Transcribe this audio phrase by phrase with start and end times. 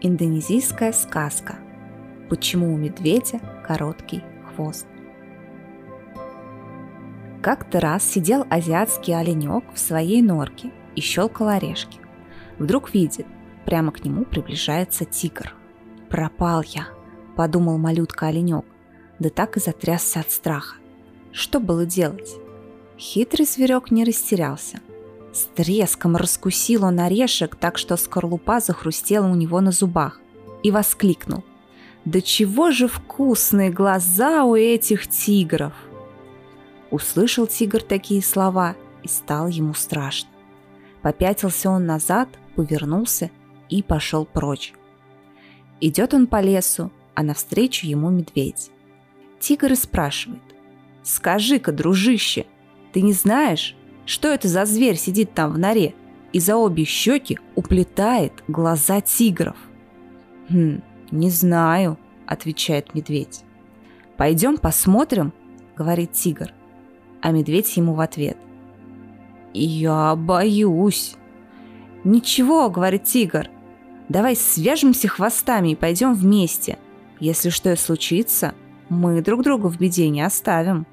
[0.00, 1.56] Индонезийская сказка.
[2.28, 4.86] Почему у медведя короткий хвост?
[7.42, 11.98] Как-то раз сидел азиатский оленек в своей норке и щелкал орешки.
[12.58, 13.26] Вдруг видит,
[13.64, 15.54] прямо к нему приближается тигр.
[16.08, 16.86] «Пропал я»,—
[17.36, 18.64] подумал малютка-оленек,
[19.18, 20.76] да так и затрясся от страха.
[21.32, 22.30] Что было делать?
[22.96, 24.80] Хитрый зверек не растерялся.
[25.38, 30.20] С треском раскусил он орешек, так что скорлупа захрустела у него на зубах,
[30.64, 31.44] и воскликнул.
[32.04, 35.74] «Да чего же вкусные глаза у этих тигров!»
[36.90, 40.28] Услышал тигр такие слова, и стал ему страшно.
[41.02, 43.30] Попятился он назад, повернулся
[43.68, 44.72] и пошел прочь.
[45.80, 48.72] Идет он по лесу, а навстречу ему медведь.
[49.38, 50.42] Тигр и спрашивает.
[51.04, 52.46] «Скажи-ка, дружище,
[52.92, 53.76] ты не знаешь,
[54.08, 55.94] что это за зверь сидит там в норе
[56.32, 59.56] и за обе щеки уплетает глаза тигров?
[60.48, 63.44] Хм, не знаю, отвечает медведь.
[64.16, 65.34] Пойдем посмотрим,
[65.76, 66.54] говорит тигр.
[67.20, 68.38] А медведь ему в ответ.
[69.52, 71.14] Я боюсь.
[72.02, 73.50] Ничего, говорит тигр.
[74.08, 76.78] Давай свяжемся хвостами и пойдем вместе.
[77.20, 78.54] Если что и случится,
[78.88, 80.86] мы друг друга в беде не оставим.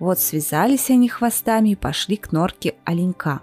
[0.00, 3.42] Вот связались они хвостами и пошли к норке оленька.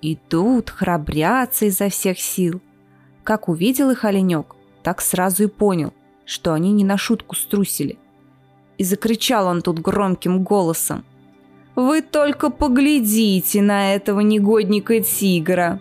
[0.00, 2.60] Идут, храбрятся изо всех сил.
[3.24, 5.92] Как увидел их оленек, так сразу и понял,
[6.24, 7.98] что они не на шутку струсили.
[8.78, 11.04] И закричал он тут громким голосом.
[11.74, 15.80] «Вы только поглядите на этого негодника тигра!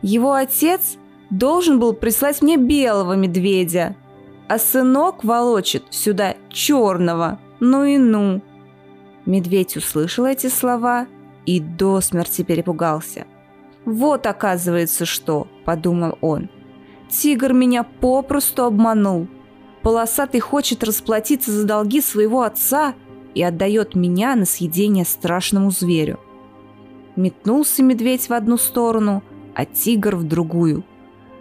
[0.00, 0.96] Его отец
[1.28, 3.94] должен был прислать мне белого медведя,
[4.48, 8.40] а сынок волочит сюда черного, ну и ну!»
[9.26, 11.06] Медведь услышал эти слова
[11.46, 13.26] и до смерти перепугался.
[13.84, 16.48] «Вот, оказывается, что!»– подумал он.
[17.08, 19.28] «Тигр меня попросту обманул.
[19.82, 22.94] Полосатый хочет расплатиться за долги своего отца
[23.34, 26.18] и отдает меня на съедение страшному зверю».
[27.16, 29.22] Метнулся медведь в одну сторону,
[29.54, 30.84] а тигр в другую.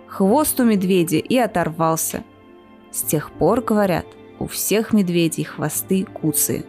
[0.08, 2.24] Хвост у медведя и оторвался.
[2.92, 4.06] С тех пор, говорят,
[4.38, 6.66] у всех медведей хвосты куцые.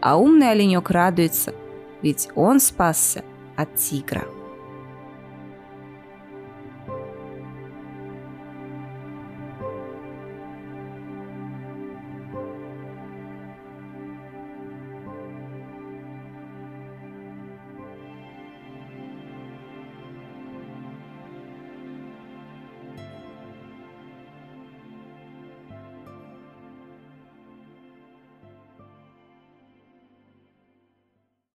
[0.00, 1.54] А умный оленек радуется,
[2.02, 3.24] ведь он спасся
[3.56, 4.24] от тигра.